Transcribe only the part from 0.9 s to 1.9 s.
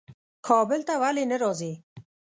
ولي نه راځې؟